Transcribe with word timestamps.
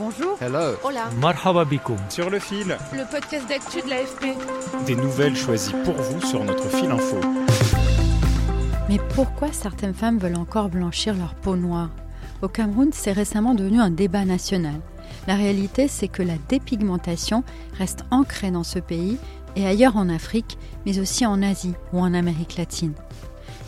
Bonjour. 0.00 0.38
Hello. 0.40 0.76
Hola. 0.82 1.10
Marhaba 1.20 1.66
Sur 2.08 2.30
le 2.30 2.38
fil. 2.38 2.78
Le 2.94 3.10
podcast 3.10 3.46
d'actu 3.46 3.82
de 3.82 3.90
l'AFP. 3.90 4.34
Des 4.86 4.96
nouvelles 4.96 5.36
choisies 5.36 5.74
pour 5.84 5.92
vous 5.92 6.22
sur 6.22 6.42
notre 6.42 6.70
fil 6.70 6.90
info. 6.90 7.20
Mais 8.88 8.98
pourquoi 9.14 9.52
certaines 9.52 9.92
femmes 9.92 10.16
veulent 10.16 10.38
encore 10.38 10.70
blanchir 10.70 11.14
leur 11.14 11.34
peau 11.34 11.54
noire? 11.54 11.90
Au 12.40 12.48
Cameroun, 12.48 12.88
c'est 12.94 13.12
récemment 13.12 13.54
devenu 13.54 13.78
un 13.78 13.90
débat 13.90 14.24
national. 14.24 14.80
La 15.26 15.34
réalité, 15.34 15.86
c'est 15.86 16.08
que 16.08 16.22
la 16.22 16.38
dépigmentation 16.48 17.44
reste 17.76 18.06
ancrée 18.10 18.50
dans 18.50 18.64
ce 18.64 18.78
pays 18.78 19.18
et 19.54 19.66
ailleurs 19.66 19.98
en 19.98 20.08
Afrique, 20.08 20.56
mais 20.86 20.98
aussi 20.98 21.26
en 21.26 21.42
Asie 21.42 21.74
ou 21.92 22.00
en 22.00 22.14
Amérique 22.14 22.56
latine. 22.56 22.94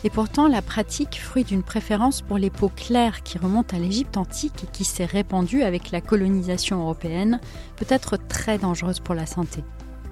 Et 0.05 0.11
pourtant, 0.11 0.49
la 0.49 0.63
pratique, 0.63 1.21
fruit 1.21 1.45
d'une 1.45 1.63
préférence 1.63 2.23
pour 2.23 2.37
les 2.37 2.51
peaux 2.51 2.73
claires 2.75 3.23
qui 3.23 3.39
remonte 3.39 3.73
à 3.73 3.79
l'Égypte 3.79 4.17
antique 4.17 4.65
et 4.65 4.67
qui 4.73 4.85
s'est 4.85 5.05
répandue 5.05 5.63
avec 5.63 5.93
la 5.93 6.01
colonisation 6.01 6.81
européenne, 6.81 7.41
peut 7.77 7.87
être 7.89 8.17
très 8.17 8.59
dangereuse 8.59 8.99
pour 8.99 9.15
la 9.15 9.27
santé. 9.27 9.63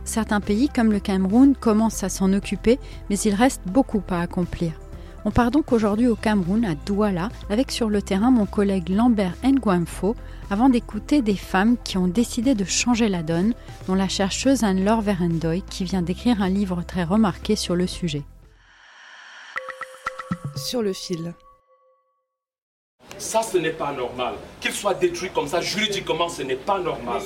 Certains 0.04 0.40
pays, 0.40 0.68
comme 0.68 0.92
le 0.92 1.00
Cameroun, 1.00 1.54
commencent 1.54 2.04
à 2.04 2.08
s'en 2.08 2.32
occuper, 2.32 2.78
mais 3.08 3.18
il 3.18 3.34
reste 3.34 3.62
beaucoup 3.66 4.02
à 4.10 4.20
accomplir. 4.20 4.72
On 5.24 5.30
part 5.30 5.50
donc 5.50 5.72
aujourd'hui 5.72 6.06
au 6.06 6.16
Cameroun, 6.16 6.64
à 6.64 6.74
Douala, 6.74 7.28
avec 7.50 7.70
sur 7.70 7.90
le 7.90 8.00
terrain 8.00 8.30
mon 8.30 8.46
collègue 8.46 8.88
Lambert 8.88 9.34
Nguamfo, 9.44 10.16
avant 10.50 10.70
d'écouter 10.70 11.20
des 11.20 11.36
femmes 11.36 11.76
qui 11.84 11.98
ont 11.98 12.08
décidé 12.08 12.54
de 12.54 12.64
changer 12.64 13.08
la 13.08 13.22
donne, 13.22 13.54
dont 13.86 13.94
la 13.94 14.08
chercheuse 14.08 14.64
Anne-Laure 14.64 15.02
Verendoy, 15.02 15.62
qui 15.68 15.84
vient 15.84 16.02
d'écrire 16.02 16.40
un 16.42 16.48
livre 16.48 16.82
très 16.86 17.04
remarqué 17.04 17.54
sur 17.54 17.74
le 17.74 17.86
sujet. 17.86 18.22
Sur 20.56 20.82
le 20.82 20.92
fil. 20.92 21.34
Ça, 23.18 23.42
ce 23.42 23.58
n'est 23.58 23.70
pas 23.70 23.92
normal. 23.92 24.34
Qu'il 24.60 24.72
soit 24.72 24.94
détruit 24.94 25.30
comme 25.34 25.46
ça, 25.46 25.60
juridiquement, 25.60 26.28
ce 26.28 26.42
n'est 26.42 26.56
pas 26.56 26.78
normal. 26.78 27.20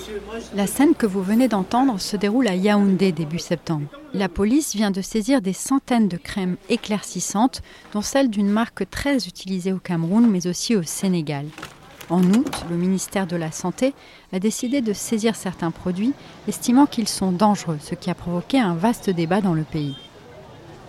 La 0.55 0.67
scène 0.67 0.95
que 0.95 1.07
vous 1.07 1.23
venez 1.23 1.47
d'entendre 1.47 2.01
se 2.01 2.17
déroule 2.17 2.49
à 2.49 2.55
Yaoundé 2.55 3.13
début 3.13 3.39
septembre. 3.39 3.87
La 4.13 4.29
police 4.29 4.75
vient 4.75 4.91
de 4.91 5.01
saisir 5.03 5.41
des 5.41 5.53
centaines 5.53 6.09
de 6.09 6.17
crèmes 6.17 6.57
éclaircissantes, 6.69 7.63
dont 7.93 8.03
celle 8.03 8.29
d'une 8.29 8.51
marque 8.51 8.89
très 8.91 9.27
utilisée 9.27 9.73
au 9.73 9.79
Cameroun, 9.79 10.29
mais 10.29 10.47
aussi 10.47 10.75
au 10.75 10.83
Sénégal. 10.83 11.47
En 12.11 12.23
août, 12.23 12.65
le 12.69 12.77
ministère 12.77 13.27
de 13.27 13.37
la 13.37 13.51
Santé 13.53 13.95
a 14.33 14.39
décidé 14.39 14.81
de 14.81 14.93
saisir 14.93 15.37
certains 15.37 15.71
produits, 15.71 16.13
estimant 16.49 16.87
qu'ils 16.87 17.09
sont 17.09 17.33
dangereux, 17.33 17.79
ce 17.81 17.95
qui 17.95 18.11
a 18.11 18.15
provoqué 18.15 18.59
un 18.59 18.75
vaste 18.75 19.11
débat 19.11 19.41
dans 19.41 19.55
le 19.55 19.65
pays. 19.65 19.97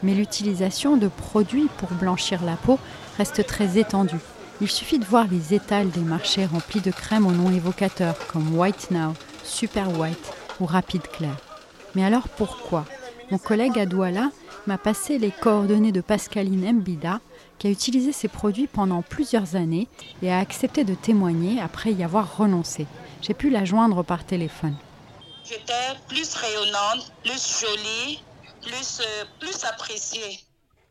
Mais 0.05 0.13
l'utilisation 0.13 0.97
de 0.97 1.07
produits 1.07 1.67
pour 1.77 1.89
blanchir 1.89 2.43
la 2.43 2.57
peau 2.57 2.77
reste 3.17 3.43
très 3.47 3.79
étendue. 3.79 4.19
Il 4.61 4.69
suffit 4.69 4.99
de 4.99 5.05
voir 5.05 5.25
les 5.31 5.55
étals 5.55 5.89
des 5.89 6.01
marchés 6.01 6.45
remplis 6.45 6.79
de 6.79 6.91
crèmes 6.91 7.25
au 7.25 7.31
nom 7.31 7.51
évocateur 7.51 8.15
comme 8.27 8.55
White 8.55 8.91
Now, 8.91 9.13
Super 9.43 9.99
White 9.99 10.31
ou 10.59 10.67
Rapid 10.67 11.01
Clair. 11.07 11.35
Mais 11.95 12.05
alors 12.05 12.29
pourquoi? 12.29 12.85
Mon 13.31 13.39
collègue 13.39 13.79
à 13.79 13.87
Douala 13.87 14.29
m'a 14.67 14.77
passé 14.77 15.17
les 15.17 15.31
coordonnées 15.31 15.91
de 15.91 16.01
Pascaline 16.01 16.71
Mbida, 16.71 17.19
qui 17.57 17.65
a 17.65 17.71
utilisé 17.71 18.11
ces 18.11 18.27
produits 18.27 18.67
pendant 18.67 19.01
plusieurs 19.01 19.55
années 19.55 19.87
et 20.21 20.31
a 20.31 20.37
accepté 20.37 20.83
de 20.83 20.93
témoigner 20.93 21.59
après 21.59 21.93
y 21.93 22.03
avoir 22.03 22.37
renoncé. 22.37 22.85
J'ai 23.23 23.33
pu 23.33 23.49
la 23.49 23.65
joindre 23.65 24.03
par 24.03 24.23
téléphone. 24.23 24.75
J'étais 25.43 25.73
plus 26.07 26.31
rayonnante, 26.35 27.11
plus 27.23 27.59
jolie, 27.61 28.21
plus, 28.65 28.99
euh, 29.01 29.25
plus 29.39 29.63
appréciée. 29.63 30.39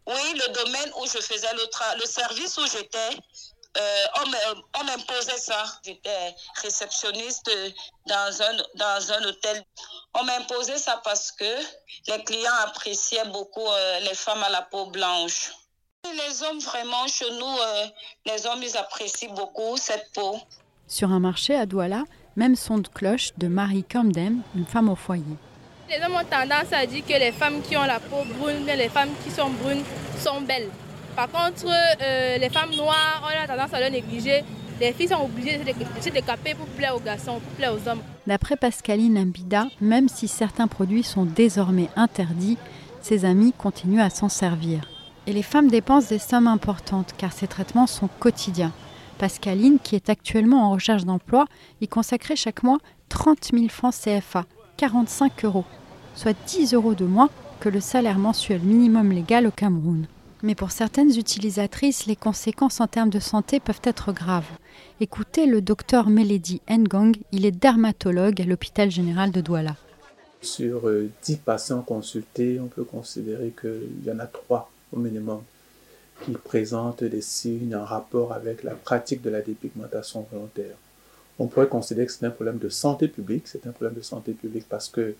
Oui, 0.07 0.35
le 0.35 0.53
domaine 0.53 0.91
où 1.01 1.07
je 1.07 1.19
faisais 1.19 1.53
le, 1.55 1.65
le 2.01 2.07
service 2.07 2.57
où 2.59 2.67
j'étais, 2.67 3.17
euh, 3.77 4.61
on 4.79 4.85
m'imposait 4.85 5.39
ça. 5.39 5.65
J'étais 5.85 6.35
réceptionniste 6.63 7.51
dans 8.07 8.43
un, 8.43 8.57
dans 8.77 9.13
un 9.13 9.25
hôtel. 9.25 9.65
On 10.15 10.25
m'imposait 10.25 10.79
ça 10.79 11.01
parce 11.03 11.33
que 11.33 11.53
les 12.07 12.23
clients 12.25 12.59
appréciaient 12.65 13.29
beaucoup 13.29 13.67
euh, 13.67 14.01
les 14.01 14.15
femmes 14.15 14.43
à 14.43 14.51
la 14.51 14.63
peau 14.63 14.87
blanche. 14.87 15.53
Les 16.05 16.43
hommes, 16.43 16.61
vraiment, 16.61 17.07
chez 17.09 17.31
nous, 17.31 17.57
les 18.27 18.47
hommes, 18.47 18.63
ils 18.63 18.77
apprécient 18.77 19.33
beaucoup 19.33 19.79
cette 19.79 20.13
peau. 20.13 20.39
Sur 20.87 21.11
un 21.11 21.19
marché 21.19 21.57
à 21.57 21.65
Douala, 21.65 22.05
même 22.37 22.57
son 22.57 22.77
de 22.77 22.89
cloche 22.89 23.31
de 23.39 23.49
Marie 23.49 23.85
Camden, 23.85 24.43
une 24.55 24.67
femme 24.67 24.91
au 24.91 24.97
foyer. 24.97 25.39
Les 25.95 26.05
hommes 26.05 26.15
ont 26.15 26.25
tendance 26.29 26.73
à 26.73 26.87
dire 26.87 27.05
que 27.07 27.13
les 27.13 27.31
femmes 27.31 27.61
qui 27.63 27.77
ont 27.77 27.85
la 27.85 28.01
peau 28.01 28.25
brune, 28.39 28.67
les 28.67 28.89
femmes 28.89 29.11
qui 29.23 29.31
sont 29.31 29.51
brunes 29.51 29.83
sont 30.19 30.41
belles. 30.41 30.69
Par 31.15 31.29
contre, 31.29 31.67
euh, 31.67 32.39
les 32.39 32.49
femmes 32.49 32.75
noires, 32.75 33.23
on 33.23 33.45
a 33.45 33.47
tendance 33.47 33.73
à 33.73 33.81
les 33.81 33.91
négliger. 33.91 34.43
Les 34.81 34.93
filles 34.93 35.09
sont 35.09 35.23
obligées 35.23 35.59
de 35.59 36.03
se 36.03 36.09
décaper 36.09 36.55
pour 36.55 36.67
plaire 36.67 36.97
aux 36.97 37.01
garçons, 37.01 37.39
pour 37.39 37.53
plaire 37.57 37.73
aux 37.75 37.89
hommes. 37.89 38.01
D'après 38.27 38.57
Pascaline 38.57 39.25
Mbida, 39.27 39.69
même 39.81 40.09
si 40.09 40.27
certains 40.27 40.67
produits 40.67 41.05
sont 41.05 41.27
désormais 41.27 41.89
interdits, 41.95 42.59
ses 43.01 43.25
amis 43.25 43.53
continuent 43.57 44.01
à 44.01 44.11
s'en 44.11 44.29
servir. 44.29 44.89
Et 45.29 45.33
les 45.33 45.43
femmes 45.43 45.69
dépensent 45.69 46.09
des 46.09 46.19
sommes 46.19 46.49
importantes 46.49 47.15
car 47.17 47.33
ces 47.33 47.47
traitements 47.47 47.87
sont 47.87 48.09
quotidiens. 48.19 48.73
Pascaline, 49.19 49.79
qui 49.79 49.95
est 49.95 50.11
actuellement 50.11 50.65
en 50.65 50.73
recherche 50.73 51.05
d'emploi, 51.05 51.45
y 51.81 51.87
consacrait 51.87 52.35
chaque 52.35 52.65
mois 52.65 52.79
30 53.11 53.51
000 53.53 53.69
francs 53.69 53.95
CFA, 53.95 54.45
45 54.77 55.45
euros, 55.45 55.65
soit 56.15 56.37
10 56.47 56.75
euros 56.75 56.95
de 56.95 57.05
moins 57.05 57.31
que 57.61 57.69
le 57.69 57.81
salaire 57.81 58.19
mensuel 58.19 58.61
minimum 58.61 59.13
légal 59.13 59.47
au 59.47 59.51
Cameroun. 59.51 60.07
Mais 60.43 60.55
pour 60.55 60.71
certaines 60.71 61.17
utilisatrices, 61.17 62.07
les 62.07 62.17
conséquences 62.17 62.81
en 62.81 62.87
termes 62.87 63.11
de 63.11 63.21
santé 63.21 63.61
peuvent 63.61 63.81
être 63.85 64.13
graves. 64.13 64.51
Écoutez 65.01 65.47
le 65.47 65.63
docteur 65.63 66.11
Meledi 66.11 66.61
Ngong, 66.69 67.17
il 67.33 67.47
est 67.47 67.51
dermatologue 67.51 68.41
à 68.43 68.45
l'hôpital 68.45 68.91
général 68.91 69.31
de 69.31 69.41
Douala. 69.41 69.77
Sur 70.43 70.83
10 71.23 71.37
patients 71.39 71.81
consultés, 71.81 72.61
on 72.61 72.67
peut 72.67 72.85
considérer 72.85 73.55
qu'il 73.59 74.07
y 74.07 74.11
en 74.11 74.19
a 74.19 74.27
3 74.27 74.71
au 74.93 74.99
minimum 74.99 75.41
qui 76.25 76.33
présentent 76.33 77.03
des 77.03 77.23
signes 77.23 77.75
en 77.75 77.85
rapport 77.85 78.33
avec 78.33 78.63
la 78.63 78.75
pratique 78.75 79.23
de 79.23 79.31
la 79.31 79.41
dépigmentation 79.41 80.27
volontaire 80.31 80.77
on 81.39 81.47
pourrait 81.47 81.69
considérer 81.69 82.07
que 82.07 82.13
c'est 82.13 82.27
un 82.27 82.31
problème 82.31 82.59
de 82.59 82.69
santé 82.69 83.09
publique. 83.09 83.49
C'est 83.49 83.67
un 83.67 83.73
problème 83.73 83.95
de 83.95 84.03
santé 84.03 84.33
publique 84.33 84.67
parce 84.69 84.89
que 84.89 85.15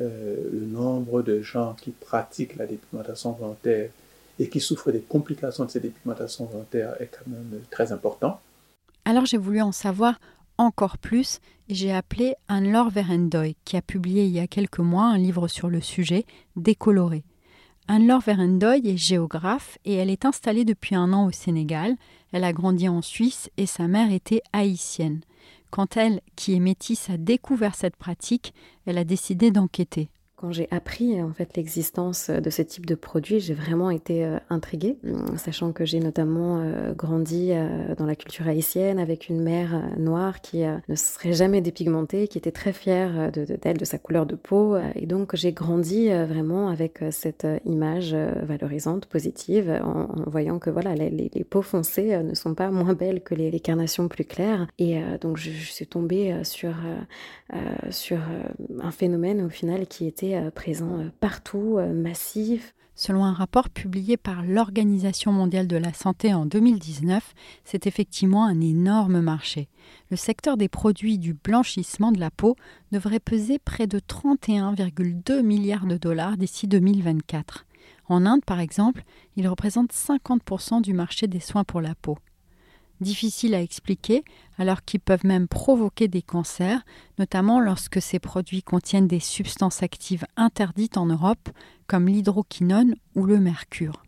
euh, 0.00 0.36
le 0.52 0.66
nombre 0.66 1.22
de 1.22 1.40
gens 1.40 1.74
qui 1.80 1.90
pratiquent 1.90 2.56
la 2.56 2.66
dépigmentation 2.66 3.32
volontaire 3.32 3.90
et 4.38 4.48
qui 4.48 4.60
souffrent 4.60 4.90
des 4.90 5.00
complications 5.00 5.64
de 5.64 5.70
cette 5.70 5.82
dépigmentation 5.82 6.46
volontaire 6.46 7.00
est 7.00 7.06
quand 7.06 7.30
même 7.30 7.60
très 7.70 7.92
important. 7.92 8.40
Alors 9.04 9.26
j'ai 9.26 9.36
voulu 9.36 9.60
en 9.60 9.72
savoir 9.72 10.18
encore 10.58 10.98
plus 10.98 11.40
et 11.68 11.74
j'ai 11.74 11.92
appelé 11.92 12.34
Anne-Laure 12.48 12.90
Verendoy 12.90 13.56
qui 13.64 13.76
a 13.76 13.82
publié 13.82 14.24
il 14.24 14.32
y 14.32 14.40
a 14.40 14.46
quelques 14.46 14.78
mois 14.78 15.04
un 15.04 15.18
livre 15.18 15.48
sur 15.48 15.68
le 15.68 15.80
sujet, 15.80 16.24
Décoloré. 16.56 17.22
Anne-Laure 17.86 18.20
Verendoy 18.20 18.80
est 18.84 18.96
géographe 18.96 19.78
et 19.84 19.94
elle 19.94 20.10
est 20.10 20.24
installée 20.24 20.64
depuis 20.64 20.94
un 20.94 21.12
an 21.12 21.26
au 21.26 21.32
Sénégal. 21.32 21.96
Elle 22.32 22.44
a 22.44 22.52
grandi 22.52 22.88
en 22.88 23.02
Suisse 23.02 23.50
et 23.56 23.66
sa 23.66 23.88
mère 23.88 24.10
était 24.10 24.42
haïtienne. 24.52 25.20
Quand 25.74 25.96
elle, 25.96 26.20
qui 26.36 26.54
est 26.54 26.60
métisse, 26.60 27.10
a 27.10 27.16
découvert 27.16 27.74
cette 27.74 27.96
pratique, 27.96 28.54
elle 28.86 28.96
a 28.96 29.02
décidé 29.02 29.50
d'enquêter. 29.50 30.08
Quand 30.44 30.52
j'ai 30.52 30.68
appris 30.70 31.22
en 31.22 31.32
fait 31.32 31.56
l'existence 31.56 32.28
de 32.28 32.50
ce 32.50 32.60
type 32.60 32.84
de 32.84 32.94
produit, 32.94 33.40
j'ai 33.40 33.54
vraiment 33.54 33.88
été 33.88 34.26
euh, 34.26 34.36
intriguée, 34.50 34.98
hum, 35.06 35.38
sachant 35.38 35.72
que 35.72 35.86
j'ai 35.86 36.00
notamment 36.00 36.58
euh, 36.58 36.92
grandi 36.92 37.52
euh, 37.52 37.94
dans 37.94 38.04
la 38.04 38.14
culture 38.14 38.46
haïtienne 38.46 38.98
avec 38.98 39.30
une 39.30 39.40
mère 39.40 39.88
noire 39.96 40.42
qui 40.42 40.58
ne 40.62 40.96
serait 40.96 41.32
jamais 41.32 41.62
dépigmentée, 41.62 42.28
qui 42.28 42.36
était 42.36 42.50
très 42.50 42.74
fière 42.74 43.32
de 43.32 43.46
d'elle, 43.56 43.78
de, 43.78 43.86
sa 43.86 43.96
couleur 43.96 44.26
de 44.26 44.34
peau, 44.34 44.76
et 44.94 45.06
donc 45.06 45.34
j'ai 45.34 45.52
grandi 45.52 46.10
vraiment 46.10 46.68
avec 46.68 47.02
cette 47.10 47.46
image 47.64 48.14
valorisante, 48.14 49.06
positive, 49.06 49.70
en, 49.82 50.08
voyant 50.26 50.58
que 50.58 50.68
voilà 50.68 50.94
les, 50.94 51.08
les, 51.10 51.44
peaux 51.44 51.62
foncées 51.62 52.22
ne 52.22 52.34
sont 52.34 52.54
pas 52.54 52.70
moins 52.70 52.92
belles 52.92 53.22
que 53.22 53.34
les, 53.34 53.60
carnations 53.60 54.08
plus 54.08 54.24
claires, 54.24 54.66
et 54.78 55.00
donc 55.22 55.38
je, 55.38 55.50
je, 55.50 55.72
suis 55.72 55.86
tombée 55.86 56.34
sur 56.42 56.74
sur 57.90 58.18
un 58.82 58.90
phénomène 58.90 59.42
au 59.42 59.48
final 59.48 59.86
qui 59.86 60.06
était 60.06 60.33
euh, 60.36 60.50
euh, 60.68 61.10
partout, 61.20 61.76
euh, 61.78 61.92
massif. 61.92 62.74
Selon 62.96 63.24
un 63.24 63.32
rapport 63.32 63.70
publié 63.70 64.16
par 64.16 64.42
l'Organisation 64.44 65.32
mondiale 65.32 65.66
de 65.66 65.76
la 65.76 65.92
santé 65.92 66.32
en 66.32 66.46
2019, 66.46 67.34
c'est 67.64 67.88
effectivement 67.88 68.44
un 68.44 68.60
énorme 68.60 69.20
marché. 69.20 69.68
Le 70.10 70.16
secteur 70.16 70.56
des 70.56 70.68
produits 70.68 71.18
du 71.18 71.34
blanchissement 71.34 72.12
de 72.12 72.20
la 72.20 72.30
peau 72.30 72.54
devrait 72.92 73.18
peser 73.18 73.58
près 73.58 73.88
de 73.88 73.98
31,2 73.98 75.42
milliards 75.42 75.86
de 75.86 75.96
dollars 75.96 76.36
d'ici 76.36 76.68
2024. 76.68 77.66
En 78.08 78.26
Inde, 78.26 78.44
par 78.44 78.60
exemple, 78.60 79.02
il 79.36 79.48
représente 79.48 79.92
50% 79.92 80.80
du 80.80 80.92
marché 80.92 81.26
des 81.26 81.40
soins 81.40 81.64
pour 81.64 81.80
la 81.80 81.96
peau 81.96 82.18
difficiles 83.00 83.54
à 83.54 83.62
expliquer 83.62 84.24
alors 84.58 84.84
qu'ils 84.84 85.00
peuvent 85.00 85.26
même 85.26 85.48
provoquer 85.48 86.08
des 86.08 86.22
cancers, 86.22 86.84
notamment 87.18 87.60
lorsque 87.60 88.00
ces 88.00 88.18
produits 88.18 88.62
contiennent 88.62 89.08
des 89.08 89.20
substances 89.20 89.82
actives 89.82 90.26
interdites 90.36 90.96
en 90.96 91.06
Europe 91.06 91.48
comme 91.86 92.08
l'hydroquinone 92.08 92.94
ou 93.14 93.26
le 93.26 93.38
mercure 93.38 94.04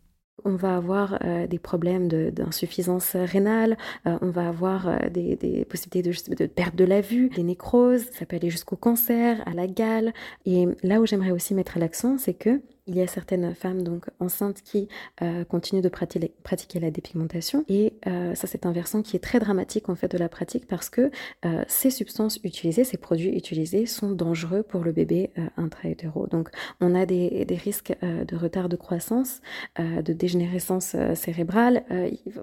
on 0.47 0.55
va 0.55 0.77
avoir 0.77 1.19
euh, 1.25 1.47
des 1.47 1.59
problèmes 1.59 2.09
d'insuffisance 2.09 3.17
rénale, 3.17 3.77
euh, 4.07 4.17
on 4.23 4.31
va 4.31 4.49
avoir 4.49 4.89
euh, 4.89 4.97
des, 5.11 5.67
possibilités 5.69 6.09
de, 6.09 6.35
de, 6.37 6.47
perte 6.47 6.77
de 6.77 6.85
la 6.85 7.01
vue, 7.01 7.31
des 7.31 7.43
nécroses, 7.43 8.07
ça 8.13 8.27
peut 8.27 8.37
aller 8.37 8.51
jusqu'au 8.51 8.77
cancer, 8.77 9.43
à 9.47 9.55
la 9.55 9.67
gale. 9.67 10.15
Et 10.45 10.67
là 10.83 11.01
où 11.01 11.07
j'aimerais 11.07 11.33
aussi 11.33 11.53
mettre 11.53 11.79
l'accent, 11.79 12.17
c'est 12.17 12.35
que 12.35 12.63
il 12.87 12.97
y 12.97 13.01
a 13.01 13.07
certaines 13.07 13.55
femmes 13.55 13.83
donc 13.83 14.07
enceintes 14.21 14.63
qui 14.63 14.89
euh, 15.23 15.45
continuent 15.45 15.83
de 15.83 15.89
pratiquer, 15.89 16.81
la 16.81 16.91
dépigmentation 16.91 17.65
et 17.69 17.95
euh, 18.07 18.35
ça 18.35 18.47
c'est 18.47 18.67
un 18.67 18.73
versant 18.73 19.03
qui 19.03 19.17
est 19.17 19.21
très 19.21 19.39
dramatique 19.39 19.89
en 19.89 19.95
fait 19.95 20.11
de 20.11 20.19
la 20.19 20.29
pratique 20.29 20.67
parce 20.67 20.89
que 20.89 21.11
euh, 21.45 21.65
ces 21.69 21.91
substances 21.91 22.39
utilisées, 22.45 22.85
ces 22.85 22.97
produits 22.97 23.31
utilisés 23.31 23.87
sont 23.87 24.11
dangereux 24.11 24.63
pour 24.63 24.85
le 24.85 24.93
bébé 24.93 25.31
intra-hétéro. 25.57 26.27
Donc 26.27 26.51
on 26.81 26.95
a 26.95 27.07
des, 27.07 27.45
des 27.45 27.57
risques 27.57 27.95
de 28.03 28.37
retard 28.37 28.69
de 28.69 28.77
croissance, 28.77 29.41
de 29.79 30.13
dégénérescence 30.13 30.97
cérébrale, 31.15 31.85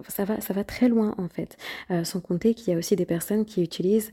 ça 0.08 0.24
va, 0.24 0.40
ça 0.40 0.52
va 0.52 0.64
très 0.64 0.88
loin 0.88 1.14
en 1.18 1.28
fait. 1.28 1.56
sans 2.04 2.20
compter 2.20 2.54
qu'il 2.54 2.72
y 2.72 2.76
a 2.76 2.78
aussi 2.78 2.96
des 2.96 3.06
personnes 3.06 3.44
qui 3.44 3.62
utilisent 3.62 4.10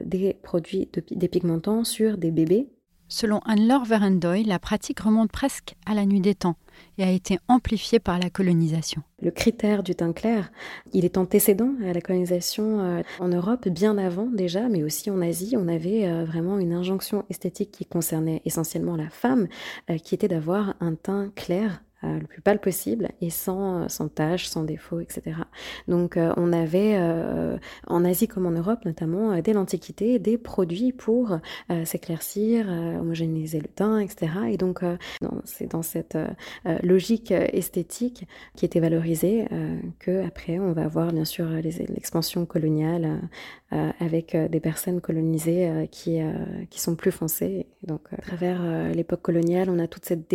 des 0.00 0.34
produits 0.42 0.88
de, 0.92 1.02
dépigmentants 1.10 1.84
sur 1.84 2.16
des 2.16 2.30
bébés 2.30 2.68
Selon 3.08 3.40
Anne-Laure 3.44 3.84
Verendoy, 3.84 4.44
la 4.44 4.58
pratique 4.58 5.00
remonte 5.00 5.30
presque 5.30 5.76
à 5.86 5.94
la 5.94 6.06
nuit 6.06 6.20
des 6.20 6.34
temps 6.34 6.56
et 6.98 7.04
a 7.04 7.10
été 7.10 7.38
amplifiée 7.48 7.98
par 7.98 8.18
la 8.18 8.30
colonisation. 8.30 9.02
Le 9.20 9.30
critère 9.30 9.82
du 9.82 9.94
teint 9.94 10.12
clair, 10.12 10.50
il 10.92 11.04
est 11.04 11.18
antécédent 11.18 11.70
à 11.84 11.92
la 11.92 12.00
colonisation 12.00 12.80
euh, 12.80 13.02
en 13.20 13.28
Europe 13.28 13.68
bien 13.68 13.98
avant 13.98 14.26
déjà, 14.26 14.68
mais 14.68 14.82
aussi 14.82 15.10
en 15.10 15.20
Asie. 15.20 15.54
On 15.56 15.68
avait 15.68 16.08
euh, 16.08 16.24
vraiment 16.24 16.58
une 16.58 16.72
injonction 16.72 17.24
esthétique 17.30 17.70
qui 17.70 17.84
concernait 17.84 18.42
essentiellement 18.44 18.96
la 18.96 19.10
femme, 19.10 19.48
euh, 19.90 19.98
qui 19.98 20.14
était 20.14 20.28
d'avoir 20.28 20.74
un 20.80 20.94
teint 20.94 21.30
clair 21.36 21.82
euh, 22.04 22.18
le 22.18 22.26
plus 22.26 22.40
pâle 22.40 22.60
possible 22.60 23.08
et 23.20 23.30
sans, 23.30 23.82
euh, 23.82 23.88
sans 23.88 24.08
taches, 24.08 24.46
sans 24.46 24.62
défauts, 24.62 25.00
etc. 25.00 25.36
Donc 25.88 26.16
euh, 26.16 26.32
on 26.36 26.52
avait 26.52 26.98
en 27.86 28.04
Asie 28.04 28.28
comme 28.28 28.46
en 28.46 28.50
Europe 28.50 28.84
notamment 28.84 29.40
dès 29.40 29.52
l'Antiquité 29.52 30.18
des 30.18 30.38
produits 30.38 30.92
pour 30.92 31.38
s'éclaircir, 31.84 32.66
homogénéiser 32.68 33.60
le 33.60 33.68
teint, 33.68 33.98
etc. 33.98 34.32
Et 34.48 34.56
donc 34.56 34.82
c'est 35.44 35.70
dans 35.70 35.82
cette 35.82 36.18
logique 36.82 37.30
esthétique 37.30 38.26
qui 38.56 38.64
était 38.64 38.80
valorisée 38.80 39.46
que 39.98 40.24
après 40.26 40.58
on 40.58 40.72
va 40.72 40.84
avoir 40.84 41.12
bien 41.12 41.24
sûr 41.24 41.48
l'expansion 41.48 42.46
coloniale 42.46 43.20
avec 43.70 44.36
des 44.36 44.60
personnes 44.60 45.00
colonisées 45.00 45.88
qui, 45.90 46.20
sont 46.76 46.96
plus 46.96 47.12
foncées. 47.12 47.66
Donc 47.82 48.00
à 48.12 48.22
travers 48.22 48.92
l'époque 48.94 49.22
coloniale, 49.22 49.70
on 49.70 49.78
a 49.78 49.86
toute 49.86 50.04
cette 50.04 50.28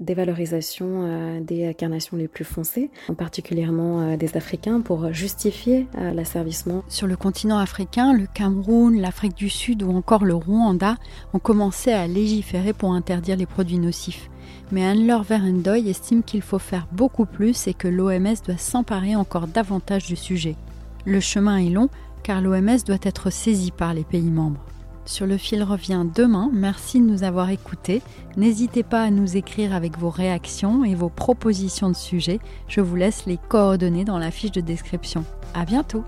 dévalorisation 0.00 1.13
des 1.40 1.74
carnations 1.74 2.16
les 2.16 2.28
plus 2.28 2.44
foncées, 2.44 2.90
en 3.08 3.14
particulièrement 3.14 4.00
euh, 4.00 4.16
des 4.16 4.36
Africains, 4.36 4.80
pour 4.80 5.12
justifier 5.12 5.86
euh, 5.98 6.12
l'asservissement. 6.12 6.82
Sur 6.88 7.06
le 7.06 7.16
continent 7.16 7.58
africain, 7.58 8.12
le 8.12 8.26
Cameroun, 8.32 9.00
l'Afrique 9.00 9.36
du 9.36 9.48
Sud 9.48 9.82
ou 9.82 9.90
encore 9.90 10.24
le 10.24 10.34
Rwanda 10.34 10.96
ont 11.32 11.38
commencé 11.38 11.92
à 11.92 12.06
légiférer 12.06 12.72
pour 12.72 12.92
interdire 12.92 13.36
les 13.36 13.46
produits 13.46 13.78
nocifs. 13.78 14.30
Mais 14.72 14.84
Anne-Laure 14.84 15.22
Verendoy 15.22 15.88
estime 15.88 16.22
qu'il 16.22 16.42
faut 16.42 16.58
faire 16.58 16.86
beaucoup 16.92 17.26
plus 17.26 17.66
et 17.66 17.74
que 17.74 17.88
l'OMS 17.88 18.34
doit 18.46 18.58
s'emparer 18.58 19.16
encore 19.16 19.46
davantage 19.46 20.06
du 20.06 20.16
sujet. 20.16 20.56
Le 21.04 21.20
chemin 21.20 21.58
est 21.58 21.70
long 21.70 21.88
car 22.22 22.40
l'OMS 22.40 22.78
doit 22.86 22.98
être 23.02 23.30
saisie 23.30 23.70
par 23.70 23.94
les 23.94 24.04
pays 24.04 24.30
membres. 24.30 24.64
Sur 25.06 25.26
le 25.26 25.36
fil 25.36 25.62
revient 25.62 26.04
demain. 26.14 26.50
Merci 26.52 26.98
de 27.00 27.04
nous 27.04 27.24
avoir 27.24 27.50
écoutés. 27.50 28.02
N'hésitez 28.36 28.82
pas 28.82 29.02
à 29.02 29.10
nous 29.10 29.36
écrire 29.36 29.74
avec 29.74 29.98
vos 29.98 30.10
réactions 30.10 30.84
et 30.84 30.94
vos 30.94 31.10
propositions 31.10 31.90
de 31.90 31.96
sujets. 31.96 32.40
Je 32.68 32.80
vous 32.80 32.96
laisse 32.96 33.26
les 33.26 33.38
coordonnées 33.48 34.04
dans 34.04 34.18
la 34.18 34.30
fiche 34.30 34.52
de 34.52 34.60
description. 34.60 35.24
À 35.54 35.64
bientôt. 35.64 36.04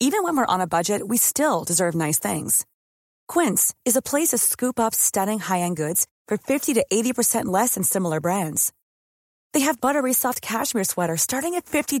Even 0.00 0.22
when 0.22 0.36
we're 0.36 0.46
on 0.48 0.60
a 0.60 0.66
budget, 0.66 1.02
we 1.06 1.18
still 1.18 1.64
deserve 1.64 1.94
nice 1.94 2.18
things. 2.18 2.64
Quince 3.26 3.74
is 3.84 3.96
a 3.96 4.00
place 4.00 4.28
to 4.28 4.38
scoop 4.38 4.80
up 4.80 4.94
stunning 4.94 5.38
high-end 5.40 5.76
goods 5.76 6.06
for 6.26 6.38
50 6.38 6.74
to 6.74 6.86
80% 6.90 7.46
less 7.46 7.74
than 7.74 7.82
similar 7.82 8.20
brands. 8.20 8.72
They 9.52 9.60
have 9.60 9.80
buttery 9.80 10.14
soft 10.14 10.40
cashmere 10.40 10.84
sweaters 10.84 11.20
starting 11.20 11.54
at 11.56 11.66
$50 11.66 12.00